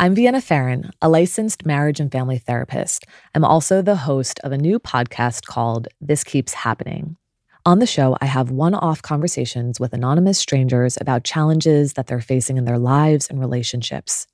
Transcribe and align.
I'm 0.00 0.14
Vienna 0.14 0.40
Pharaon, 0.40 0.92
a 1.02 1.10
licensed 1.10 1.66
marriage 1.66 2.00
and 2.00 2.10
family 2.10 2.38
therapist. 2.38 3.04
I'm 3.34 3.44
also 3.44 3.82
the 3.82 3.96
host 3.96 4.40
of 4.42 4.50
a 4.50 4.56
new 4.56 4.78
podcast 4.78 5.44
called 5.44 5.88
This 6.00 6.24
Keeps 6.24 6.54
Happening. 6.54 7.18
On 7.66 7.80
the 7.80 7.86
show, 7.86 8.16
I 8.18 8.24
have 8.24 8.50
one 8.50 8.72
off 8.72 9.02
conversations 9.02 9.78
with 9.78 9.92
anonymous 9.92 10.38
strangers 10.38 10.96
about 11.02 11.24
challenges 11.24 11.92
that 11.92 12.06
they're 12.06 12.22
facing 12.22 12.56
in 12.56 12.64
their 12.64 12.78
lives 12.78 13.28
and 13.28 13.38
relationships. 13.38 14.26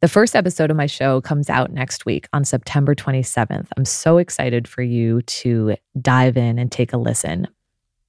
The 0.00 0.08
first 0.08 0.34
episode 0.34 0.70
of 0.70 0.78
my 0.78 0.86
show 0.86 1.20
comes 1.20 1.50
out 1.50 1.70
next 1.70 2.06
week 2.06 2.26
on 2.32 2.46
September 2.46 2.94
27th. 2.94 3.68
I'm 3.76 3.84
so 3.84 4.16
excited 4.16 4.66
for 4.66 4.80
you 4.80 5.20
to 5.20 5.76
dive 6.00 6.38
in 6.38 6.58
and 6.58 6.72
take 6.72 6.94
a 6.94 6.96
listen. 6.96 7.46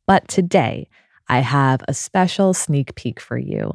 But 0.08 0.30
today, 0.30 0.88
I 1.28 1.40
have 1.40 1.82
a 1.90 1.94
special 1.94 2.54
sneak 2.54 2.96
peek 2.96 3.20
for 3.20 3.38
you. 3.38 3.74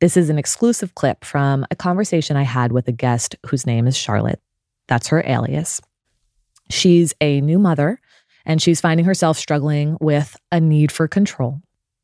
This 0.00 0.16
is 0.16 0.28
an 0.28 0.38
exclusive 0.38 0.94
clip 0.94 1.24
from 1.24 1.64
a 1.70 1.76
conversation 1.76 2.36
I 2.36 2.42
had 2.42 2.72
with 2.72 2.88
a 2.88 2.92
guest 2.92 3.36
whose 3.46 3.66
name 3.66 3.86
is 3.86 3.96
Charlotte. 3.96 4.40
That's 4.88 5.08
her 5.08 5.22
alias. 5.24 5.80
She's 6.70 7.14
a 7.20 7.40
new 7.40 7.58
mother 7.58 8.00
and 8.44 8.60
she's 8.60 8.80
finding 8.80 9.06
herself 9.06 9.38
struggling 9.38 9.96
with 10.00 10.36
a 10.52 10.60
need 10.60 10.92
for 10.92 11.08
control, 11.08 11.60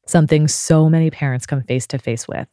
something 0.06 0.48
so 0.48 0.88
many 0.88 1.10
parents 1.10 1.46
come 1.46 1.62
face 1.62 1.86
to 1.88 1.98
face 1.98 2.26
with. 2.26 2.48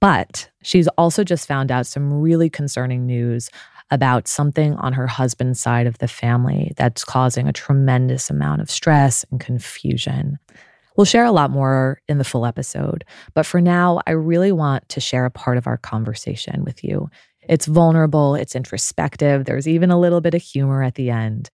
But 0.00 0.50
she's 0.62 0.88
also 0.98 1.24
just 1.24 1.48
found 1.48 1.70
out 1.70 1.86
some 1.86 2.20
really 2.20 2.50
concerning 2.50 3.06
news 3.06 3.48
about 3.90 4.28
something 4.28 4.74
on 4.74 4.92
her 4.92 5.06
husband's 5.06 5.60
side 5.60 5.86
of 5.86 5.98
the 5.98 6.08
family 6.08 6.72
that's 6.76 7.04
causing 7.04 7.48
a 7.48 7.52
tremendous 7.52 8.28
amount 8.28 8.60
of 8.60 8.70
stress 8.70 9.24
and 9.30 9.40
confusion. 9.40 10.38
We'll 10.96 11.04
share 11.04 11.24
a 11.24 11.32
lot 11.32 11.50
more 11.50 12.00
in 12.08 12.18
the 12.18 12.24
full 12.24 12.46
episode, 12.46 13.04
but 13.34 13.46
for 13.46 13.60
now, 13.60 14.00
I 14.06 14.12
really 14.12 14.52
want 14.52 14.88
to 14.90 15.00
share 15.00 15.24
a 15.24 15.30
part 15.30 15.56
of 15.56 15.66
our 15.66 15.76
conversation 15.76 16.64
with 16.64 16.84
you. 16.84 17.10
It's 17.48 17.66
vulnerable, 17.66 18.36
it's 18.36 18.54
introspective, 18.54 19.44
there's 19.44 19.68
even 19.68 19.90
a 19.90 19.98
little 19.98 20.20
bit 20.20 20.34
of 20.34 20.42
humor 20.42 20.82
at 20.82 20.94
the 20.94 21.10
end. 21.10 21.50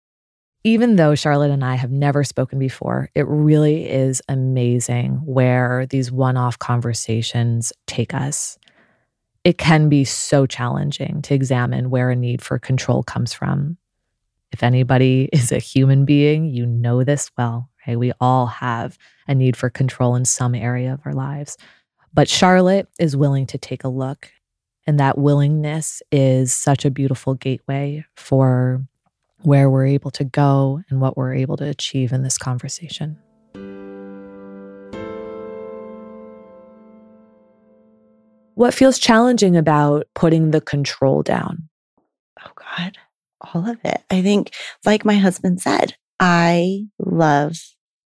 Even 0.65 0.97
though 0.97 1.15
Charlotte 1.15 1.53
and 1.53 1.65
I 1.65 1.77
have 1.77 1.93
never 1.93 2.25
spoken 2.25 2.59
before, 2.59 3.11
it 3.15 3.27
really 3.29 3.89
is 3.89 4.21
amazing 4.29 5.21
where 5.25 5.87
these 5.87 6.11
one 6.11 6.37
off 6.37 6.59
conversations 6.59 7.73
take 7.87 8.13
us. 8.13 8.59
It 9.45 9.57
can 9.57 9.89
be 9.89 10.05
so 10.05 10.47
challenging 10.47 11.23
to 11.23 11.35
examine 11.35 11.91
where 11.91 12.11
a 12.11 12.17
need 12.17 12.43
for 12.43 12.59
control 12.59 13.05
comes 13.05 13.33
from. 13.33 13.79
If 14.53 14.63
anybody 14.63 15.29
is 15.33 15.53
a 15.53 15.59
human 15.59 16.05
being, 16.05 16.47
you 16.47 16.67
know 16.67 17.05
this 17.05 17.31
well, 17.39 17.71
right? 17.89 17.99
We 17.99 18.13
all 18.21 18.47
have 18.47 18.99
a 19.27 19.35
need 19.35 19.57
for 19.57 19.71
control 19.71 20.15
in 20.15 20.27
some 20.27 20.55
area 20.55 20.93
of 20.93 21.01
our 21.07 21.15
lives. 21.15 21.57
But 22.13 22.29
Charlotte 22.29 22.89
is 23.01 23.17
willing 23.17 23.47
to 23.47 23.59
take 23.59 23.83
a 23.83 23.89
look. 23.89 24.31
And 24.87 25.01
that 25.01 25.19
willingness 25.19 26.03
is 26.13 26.53
such 26.53 26.85
a 26.85 26.91
beautiful 26.91 27.35
gateway 27.35 28.05
for 28.17 28.83
where 29.43 29.69
we're 29.69 29.87
able 29.87 30.11
to 30.13 30.25
go 30.25 30.83
and 30.89 31.01
what 31.01 31.17
we're 31.17 31.35
able 31.35 31.57
to 31.59 31.65
achieve 31.65 32.13
in 32.13 32.23
this 32.23 32.39
conversation. 32.39 33.19
What 38.55 38.75
feels 38.75 38.99
challenging 38.99 39.57
about 39.57 40.09
putting 40.15 40.51
the 40.51 40.61
control 40.61 41.23
down? 41.23 41.69
Oh, 42.45 42.51
God, 42.57 42.99
all 43.41 43.69
of 43.69 43.79
it. 43.85 44.03
I 44.11 44.23
think, 44.23 44.53
like 44.85 45.05
my 45.05 45.15
husband 45.15 45.61
said, 45.61 45.95
I 46.19 46.87
love 46.99 47.59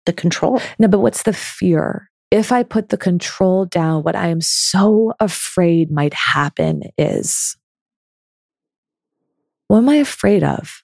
the 0.05 0.13
control. 0.13 0.61
No, 0.79 0.87
but 0.87 0.99
what's 0.99 1.23
the 1.23 1.33
fear? 1.33 2.09
If 2.31 2.51
I 2.51 2.63
put 2.63 2.89
the 2.89 2.97
control 2.97 3.65
down, 3.65 4.03
what 4.03 4.15
I 4.15 4.27
am 4.27 4.41
so 4.41 5.13
afraid 5.19 5.91
might 5.91 6.13
happen 6.13 6.83
is 6.97 7.57
what 9.67 9.77
am 9.77 9.89
I 9.89 9.95
afraid 9.95 10.43
of? 10.43 10.83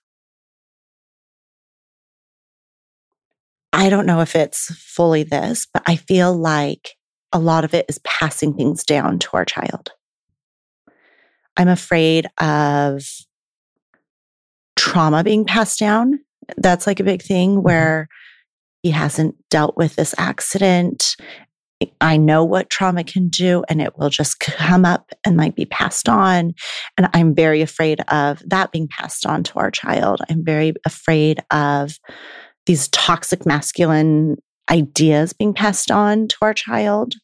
I 3.73 3.89
don't 3.89 4.05
know 4.05 4.21
if 4.21 4.35
it's 4.35 4.73
fully 4.75 5.23
this, 5.23 5.67
but 5.71 5.83
I 5.85 5.95
feel 5.95 6.35
like 6.35 6.95
a 7.31 7.39
lot 7.39 7.63
of 7.63 7.73
it 7.73 7.85
is 7.87 7.99
passing 7.99 8.53
things 8.53 8.83
down 8.83 9.19
to 9.19 9.29
our 9.33 9.45
child. 9.45 9.91
I'm 11.57 11.69
afraid 11.69 12.27
of 12.39 13.05
trauma 14.75 15.23
being 15.23 15.45
passed 15.45 15.79
down. 15.79 16.19
That's 16.57 16.85
like 16.87 16.99
a 16.99 17.05
big 17.05 17.21
thing 17.21 17.51
mm-hmm. 17.51 17.61
where 17.61 18.07
he 18.83 18.91
hasn't 18.91 19.35
dealt 19.49 19.77
with 19.77 19.95
this 19.95 20.15
accident. 20.17 21.15
I 21.99 22.17
know 22.17 22.43
what 22.43 22.69
trauma 22.69 23.03
can 23.03 23.29
do, 23.29 23.63
and 23.67 23.81
it 23.81 23.97
will 23.97 24.09
just 24.09 24.39
come 24.39 24.85
up 24.85 25.11
and 25.25 25.35
might 25.35 25.55
be 25.55 25.65
passed 25.65 26.07
on. 26.07 26.53
And 26.97 27.09
I'm 27.13 27.33
very 27.33 27.61
afraid 27.61 28.01
of 28.09 28.41
that 28.45 28.71
being 28.71 28.87
passed 28.87 29.25
on 29.25 29.43
to 29.43 29.59
our 29.59 29.71
child. 29.71 30.21
I'm 30.29 30.43
very 30.43 30.73
afraid 30.85 31.39
of 31.49 31.97
these 32.67 32.87
toxic 32.89 33.45
masculine 33.45 34.37
ideas 34.69 35.33
being 35.33 35.53
passed 35.53 35.89
on 35.89 36.27
to 36.27 36.37
our 36.41 36.53
child. 36.53 37.15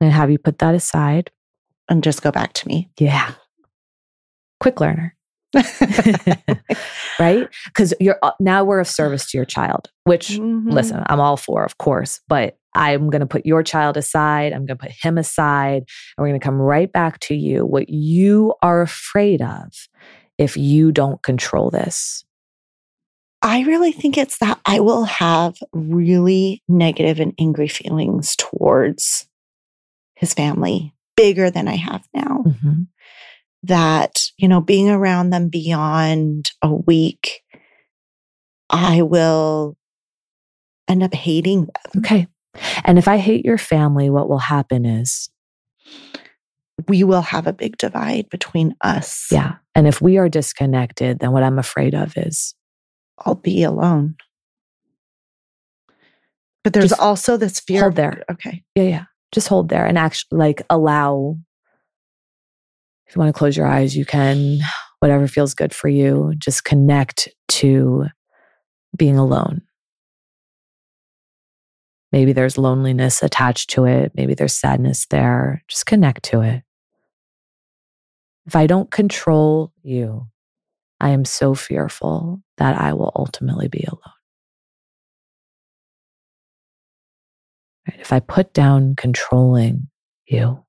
And 0.00 0.10
have 0.12 0.30
you 0.30 0.38
put 0.38 0.58
that 0.60 0.74
aside? 0.74 1.30
And 1.88 2.02
just 2.02 2.22
go 2.22 2.30
back 2.30 2.52
to 2.54 2.68
me. 2.68 2.88
Yeah. 2.98 3.34
Quick 4.60 4.80
learner. 4.80 5.16
right? 7.18 7.48
Because 7.66 7.94
you're 8.00 8.18
uh, 8.22 8.32
now 8.40 8.64
we're 8.64 8.80
of 8.80 8.86
service 8.86 9.30
to 9.30 9.38
your 9.38 9.44
child, 9.44 9.90
which 10.04 10.30
mm-hmm. 10.30 10.70
listen, 10.70 11.02
I'm 11.06 11.20
all 11.20 11.36
for, 11.36 11.64
of 11.64 11.78
course, 11.78 12.20
but 12.28 12.56
I'm 12.74 13.10
going 13.10 13.20
to 13.20 13.26
put 13.26 13.46
your 13.46 13.62
child 13.62 13.96
aside. 13.96 14.52
I'm 14.52 14.64
going 14.66 14.78
to 14.78 14.86
put 14.86 14.92
him 14.92 15.18
aside, 15.18 15.82
and 15.82 16.18
we're 16.18 16.28
going 16.28 16.40
to 16.40 16.44
come 16.44 16.60
right 16.60 16.90
back 16.90 17.18
to 17.20 17.34
you. 17.34 17.66
What 17.66 17.88
you 17.88 18.54
are 18.62 18.80
afraid 18.80 19.42
of 19.42 19.72
if 20.38 20.56
you 20.56 20.92
don't 20.92 21.22
control 21.22 21.70
this. 21.70 22.24
I 23.42 23.62
really 23.62 23.92
think 23.92 24.18
it's 24.18 24.38
that 24.38 24.60
I 24.66 24.80
will 24.80 25.04
have 25.04 25.56
really 25.72 26.62
negative 26.68 27.20
and 27.20 27.34
angry 27.38 27.68
feelings 27.68 28.36
towards 28.36 29.26
his 30.14 30.34
family, 30.34 30.94
bigger 31.16 31.50
than 31.50 31.66
I 31.66 31.76
have 31.76 32.06
now. 32.14 32.44
Mm-hmm. 32.46 32.82
That, 33.64 34.22
you 34.38 34.48
know, 34.48 34.62
being 34.62 34.88
around 34.88 35.30
them 35.30 35.48
beyond 35.48 36.50
a 36.62 36.72
week, 36.72 37.42
I 38.70 39.02
will 39.02 39.76
end 40.88 41.02
up 41.02 41.12
hating 41.12 41.66
them. 41.66 41.98
Okay. 41.98 42.26
And 42.84 42.98
if 42.98 43.06
I 43.06 43.18
hate 43.18 43.44
your 43.44 43.58
family, 43.58 44.08
what 44.08 44.30
will 44.30 44.38
happen 44.38 44.86
is 44.86 45.28
we 46.88 47.04
will 47.04 47.20
have 47.20 47.46
a 47.46 47.52
big 47.52 47.76
divide 47.76 48.30
between 48.30 48.74
us. 48.80 49.26
Yeah. 49.30 49.56
And 49.74 49.86
if 49.86 50.00
we 50.00 50.16
are 50.16 50.30
disconnected, 50.30 51.18
then 51.18 51.32
what 51.32 51.42
I'm 51.42 51.58
afraid 51.58 51.94
of 51.94 52.16
is 52.16 52.54
I'll 53.18 53.34
be 53.34 53.62
alone. 53.62 54.16
But 56.64 56.72
there's 56.72 56.90
Just 56.90 57.00
also 57.00 57.36
this 57.36 57.60
fear. 57.60 57.82
Hold 57.82 57.96
there. 57.96 58.24
Okay. 58.30 58.64
Yeah, 58.74 58.84
yeah. 58.84 59.04
Just 59.32 59.48
hold 59.48 59.68
there 59.68 59.84
and 59.84 59.98
actually 59.98 60.38
like 60.38 60.62
allow. 60.70 61.36
If 63.10 63.16
you 63.16 63.20
want 63.20 63.34
to 63.34 63.38
close 63.38 63.56
your 63.56 63.66
eyes, 63.66 63.96
you 63.96 64.04
can. 64.04 64.60
Whatever 65.00 65.26
feels 65.26 65.52
good 65.52 65.74
for 65.74 65.88
you. 65.88 66.32
Just 66.38 66.62
connect 66.62 67.28
to 67.48 68.06
being 68.96 69.18
alone. 69.18 69.62
Maybe 72.12 72.32
there's 72.32 72.56
loneliness 72.56 73.20
attached 73.20 73.70
to 73.70 73.84
it. 73.84 74.12
Maybe 74.14 74.34
there's 74.34 74.54
sadness 74.54 75.06
there. 75.10 75.64
Just 75.66 75.86
connect 75.86 76.22
to 76.26 76.42
it. 76.42 76.62
If 78.46 78.54
I 78.54 78.68
don't 78.68 78.92
control 78.92 79.72
you, 79.82 80.28
I 81.00 81.08
am 81.08 81.24
so 81.24 81.56
fearful 81.56 82.40
that 82.58 82.80
I 82.80 82.92
will 82.92 83.10
ultimately 83.16 83.66
be 83.66 83.84
alone. 83.88 84.14
Right? 87.88 87.98
If 87.98 88.12
I 88.12 88.20
put 88.20 88.54
down 88.54 88.94
controlling 88.94 89.88
you, 90.26 90.64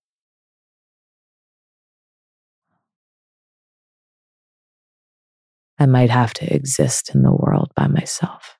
I 5.81 5.87
might 5.87 6.11
have 6.11 6.31
to 6.35 6.53
exist 6.53 7.16
in 7.16 7.23
the 7.23 7.31
world 7.31 7.72
by 7.75 7.87
myself. 7.87 8.55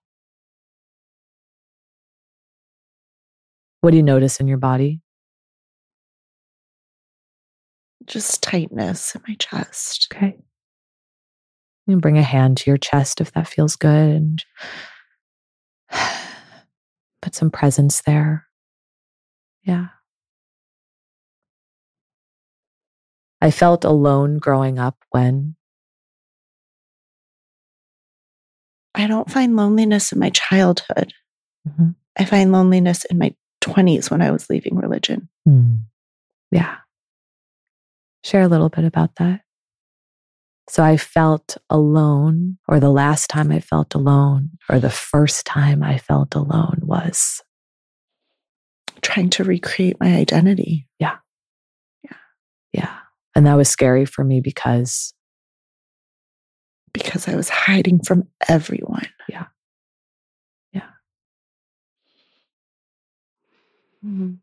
What 3.82 3.92
do 3.92 3.98
you 3.98 4.02
notice 4.02 4.40
in 4.40 4.48
your 4.48 4.58
body? 4.58 5.02
Just 8.08 8.42
tightness 8.42 9.14
in 9.14 9.22
my 9.28 9.36
chest. 9.36 10.12
Okay. 10.12 10.40
You 11.86 11.98
bring 11.98 12.18
a 12.18 12.24
hand 12.24 12.58
to 12.58 12.72
your 12.72 12.80
chest 12.80 13.22
if 13.22 13.32
that 13.34 13.48
feels 13.48 13.76
good. 13.76 14.10
And 14.10 14.44
put 17.22 17.36
some 17.36 17.52
presence 17.52 18.02
there. 18.02 18.48
Yeah. 19.62 19.90
I 23.40 23.52
felt 23.52 23.86
alone 23.86 24.40
growing 24.40 24.80
up 24.80 24.98
when 25.12 25.56
I 28.94 29.08
don't 29.08 29.32
find 29.32 29.56
loneliness 29.56 30.12
in 30.12 30.20
my 30.20 30.30
childhood. 30.30 31.14
Mm-hmm. 31.68 31.90
I 32.18 32.26
find 32.26 32.52
loneliness 32.52 33.06
in 33.06 33.18
my 33.18 33.34
20s 33.62 34.12
when 34.12 34.22
I 34.22 34.32
was 34.32 34.50
leaving 34.50 34.76
religion. 34.76 35.30
Mm. 35.48 35.84
Yeah. 36.52 36.78
Share 38.24 38.42
a 38.42 38.48
little 38.48 38.70
bit 38.70 38.84
about 38.84 39.16
that. 39.16 39.42
So 40.70 40.84
I 40.84 40.98
felt 40.98 41.58
alone, 41.70 42.58
or 42.68 42.80
the 42.80 42.92
last 42.92 43.28
time 43.28 43.52
I 43.52 43.60
felt 43.60 43.94
alone, 43.94 44.52
or 44.70 44.80
the 44.80 44.90
first 44.90 45.46
time 45.46 45.84
I 45.84 45.98
felt 45.98 46.36
alone 46.36 46.80
was 46.84 47.42
trying 49.02 49.30
to 49.32 49.44
recreate 49.44 49.98
my 50.00 50.16
identity. 50.16 50.88
Yeah. 51.00 51.18
Yeah. 52.04 52.18
Yeah. 52.74 52.98
And 53.36 53.46
that 53.48 53.56
was 53.56 53.70
scary 53.70 54.06
for 54.06 54.24
me 54.24 54.40
because 54.40 55.14
because 56.94 57.28
I 57.28 57.36
was 57.36 57.50
hiding 57.50 58.04
from 58.04 58.28
everyone. 58.48 59.08
Yeah. 59.30 59.46
Yeah. 60.74 60.90
Mm-hmm. 64.06 64.34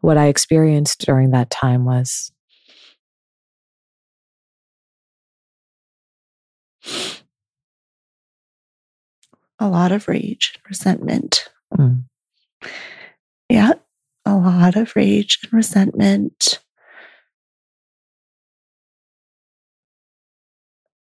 What 0.00 0.16
I 0.16 0.26
experienced 0.26 1.04
during 1.04 1.32
that 1.32 1.50
time 1.50 1.84
was 1.84 2.30
a 9.58 9.68
lot 9.68 9.92
of 9.92 10.08
rage, 10.08 10.52
and 10.54 10.62
resentment. 10.68 11.48
Mm. 11.76 12.04
Yeah, 13.48 13.72
a 14.24 14.36
lot 14.36 14.76
of 14.76 14.94
rage 14.94 15.40
and 15.42 15.52
resentment. 15.52 16.60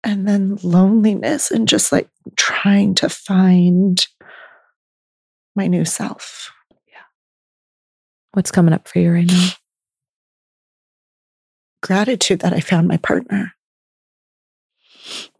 And 0.05 0.27
then 0.27 0.59
loneliness 0.63 1.51
and 1.51 1.69
just 1.69 1.93
like 1.93 2.09
trying 2.37 2.95
to 2.97 3.09
find 3.09 4.05
my 5.55 5.69
new 5.69 5.85
self. 5.85 6.51
Yeah. 6.89 7.05
What's 8.33 8.51
coming 8.51 8.75
up 8.75 8.89
for 8.89 8.99
you 8.99 9.13
right 9.13 9.27
now? 9.27 9.51
Gratitude 11.83 12.41
that 12.41 12.53
I 12.53 12.61
found 12.61 12.89
my 12.89 12.97
partner 12.97 13.53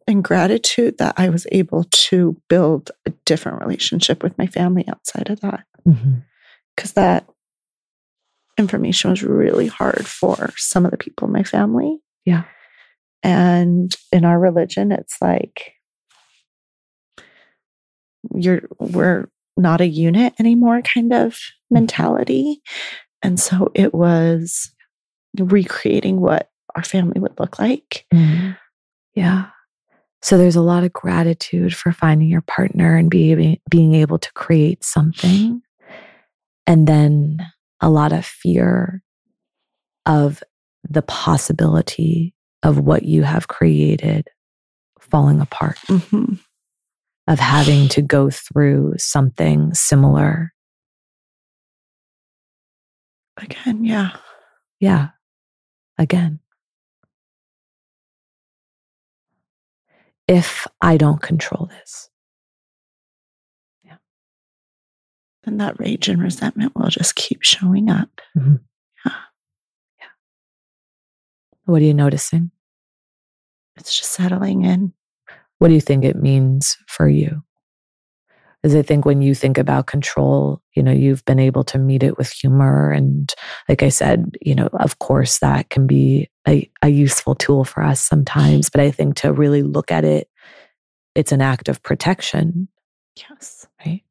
and 0.07 0.23
gratitude 0.23 0.99
that 0.99 1.15
I 1.17 1.29
was 1.29 1.47
able 1.53 1.85
to 1.91 2.37
build 2.49 2.91
a 3.07 3.11
different 3.25 3.61
relationship 3.61 4.23
with 4.23 4.37
my 4.39 4.47
family 4.47 4.85
outside 4.89 5.31
of 5.31 5.41
that. 5.41 5.65
Because 5.85 6.93
mm-hmm. 6.93 7.01
that 7.01 7.27
information 8.59 9.11
was 9.11 9.23
really 9.23 9.67
hard 9.67 10.07
for 10.07 10.53
some 10.57 10.85
of 10.85 10.91
the 10.91 10.97
people 10.97 11.27
in 11.27 11.33
my 11.33 11.43
family. 11.43 11.99
Yeah. 12.25 12.45
And 13.23 13.95
in 14.11 14.25
our 14.25 14.39
religion, 14.39 14.93
it's 14.93 15.17
like 15.21 15.75
you're 18.35 18.63
we're 18.79 19.29
not 19.57 19.81
a 19.81 19.87
unit 19.87 20.35
anymore 20.39 20.83
kind 20.83 21.13
of 21.13 21.33
mm-hmm. 21.33 21.75
mentality. 21.75 22.63
And 23.23 23.39
so 23.39 23.71
it 23.75 23.95
was 23.95 24.73
recreating 25.39 26.21
what 26.21 26.51
our 26.75 26.83
family 26.83 27.21
would 27.21 27.39
look 27.39 27.59
like. 27.59 28.07
Mm-hmm. 28.13 28.53
Yeah. 29.15 29.47
So 30.23 30.39
there's 30.39 30.57
a 30.57 30.63
lot 30.63 30.85
of 30.85 30.93
gratitude 30.93 31.75
for 31.75 31.93
finding 31.93 32.29
your 32.29 32.43
partner 32.43 32.97
and 32.97 33.11
being 33.11 33.59
being 33.69 33.95
able 33.95 34.19
to 34.19 34.33
create 34.33 34.85
something. 34.85 35.63
And 36.67 36.87
then 36.87 37.39
a 37.81 37.91
lot 37.91 38.13
of 38.13 38.25
fear 38.25 39.03
of 40.07 40.43
the 40.89 41.03
possibility 41.03 42.35
of 42.63 42.79
what 42.79 43.03
you 43.05 43.23
have 43.23 43.49
created 43.49 44.29
falling 45.01 45.41
apart, 45.41 45.79
mm-hmm. 45.89 46.35
of 47.27 47.39
having 47.39 47.89
to 47.89 48.03
go 48.03 48.31
through 48.31 48.95
something 48.99 49.75
similar. 49.75 50.53
Again, 53.37 53.85
yeah. 53.85 54.17
Yeah. 54.81 55.09
Again. 55.99 56.41
if 60.29 60.67
I 60.81 60.97
don't 60.97 61.21
control 61.21 61.67
this. 61.67 62.09
Yeah. 63.85 63.97
Then 65.45 65.59
that 65.59 65.79
rage 65.79 66.09
and 66.09 66.23
resentment 66.23 66.73
will 66.75 66.89
just 66.89 67.17
keep 67.17 67.43
showing 67.43 67.91
up. 67.91 68.09
Mm-hmm. 68.37 68.57
What 71.65 71.83
are 71.83 71.85
you 71.85 71.95
noticing? 71.95 72.51
It's 73.77 73.97
just 73.97 74.13
settling 74.13 74.65
in. 74.65 74.93
What 75.59 75.69
do 75.69 75.75
you 75.75 75.81
think 75.81 76.05
it 76.05 76.17
means 76.17 76.77
for 76.89 77.09
you? 77.09 77.43
Because 78.63 78.77
I 78.77 78.83
think 78.83 79.05
when 79.05 79.23
you 79.23 79.35
think 79.35 79.59
about 79.59 79.87
control, 79.87 80.63
you 80.75 80.83
know, 80.83 80.93
you've 80.93 81.25
been 81.25 81.41
able 81.41 81.65
to 81.65 81.79
meet 81.79 82.03
it 82.03 82.17
with 82.17 82.31
humor. 82.31 82.93
And 82.93 83.33
like 83.69 83.83
I 83.83 83.89
said, 83.89 84.37
you 84.41 84.55
know, 84.55 84.69
of 84.75 85.01
course, 85.01 85.41
that 85.41 85.69
can 85.71 85.87
be 85.87 86.31
a, 86.47 86.71
a 86.81 86.89
useful 86.89 87.35
tool 87.35 87.65
for 87.65 87.83
us 87.83 88.01
sometimes. 88.01 88.71
But 88.71 88.81
I 88.81 88.93
think 88.93 89.17
to 89.17 89.33
really 89.33 89.63
look 89.63 89.91
at 89.91 90.05
it, 90.05 90.29
it's 91.15 91.33
an 91.33 91.41
act 91.41 91.69
of 91.69 91.83
protection. 91.83 92.69
Yes. 93.17 93.67
Right. 93.85 94.03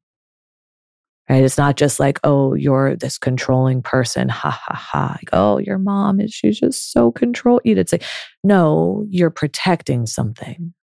Right. 1.32 1.44
It's 1.44 1.56
not 1.56 1.78
just 1.78 1.98
like, 1.98 2.20
oh, 2.24 2.52
you're 2.52 2.94
this 2.94 3.16
controlling 3.16 3.80
person. 3.80 4.28
Ha 4.28 4.50
ha 4.50 4.74
ha. 4.74 5.16
Like, 5.18 5.30
oh, 5.32 5.56
your 5.56 5.78
mom 5.78 6.20
is, 6.20 6.30
she's 6.34 6.60
just 6.60 6.92
so 6.92 7.10
control. 7.10 7.58
It's 7.64 7.90
like, 7.90 8.04
no, 8.44 9.06
you're 9.08 9.30
protecting 9.30 10.04
something. 10.04 10.74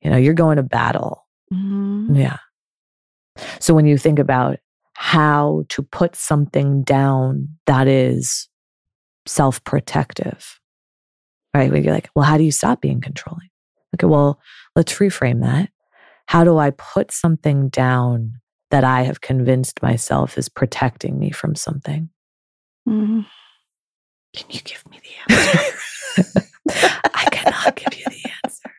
You 0.00 0.10
know, 0.10 0.16
you're 0.16 0.32
going 0.32 0.56
to 0.56 0.62
battle. 0.62 1.26
Mm-hmm. 1.52 2.14
Yeah. 2.14 2.38
So 3.60 3.74
when 3.74 3.84
you 3.84 3.98
think 3.98 4.18
about 4.18 4.56
how 4.94 5.64
to 5.68 5.82
put 5.82 6.16
something 6.16 6.82
down 6.82 7.48
that 7.66 7.88
is 7.88 8.48
self 9.26 9.62
protective, 9.64 10.58
right? 11.52 11.70
Where 11.70 11.82
you're 11.82 11.92
like, 11.92 12.08
well, 12.14 12.24
how 12.24 12.38
do 12.38 12.44
you 12.44 12.52
stop 12.52 12.80
being 12.80 13.02
controlling? 13.02 13.50
Okay, 13.94 14.06
well, 14.06 14.40
let's 14.74 14.94
reframe 14.94 15.42
that. 15.42 15.68
How 16.24 16.42
do 16.42 16.56
I 16.56 16.70
put 16.70 17.12
something 17.12 17.68
down 17.68 18.40
that 18.70 18.84
I 18.84 19.02
have 19.02 19.20
convinced 19.20 19.82
myself 19.82 20.38
is 20.38 20.48
protecting 20.48 21.18
me 21.18 21.30
from 21.30 21.54
something? 21.54 22.10
Mm-hmm. 22.88 23.20
Can 24.34 24.46
you 24.50 24.60
give 24.60 24.84
me 24.90 25.00
the 25.02 25.34
answer? 25.34 26.48
I 27.14 27.28
cannot 27.30 27.76
give 27.76 27.98
you 27.98 28.04
the 28.04 28.30
answer. 28.44 28.70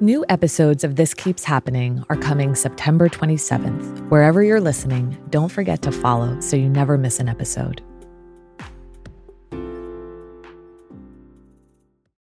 New 0.00 0.26
episodes 0.28 0.84
of 0.84 0.96
This 0.96 1.14
Keeps 1.14 1.42
Happening 1.42 2.04
are 2.10 2.16
coming 2.16 2.54
September 2.54 3.08
27th. 3.08 4.08
Wherever 4.10 4.42
you're 4.42 4.60
listening, 4.60 5.16
don't 5.30 5.50
forget 5.50 5.80
to 5.82 5.90
follow 5.90 6.38
so 6.40 6.54
you 6.54 6.68
never 6.68 6.98
miss 6.98 7.18
an 7.18 7.28
episode. 7.30 7.82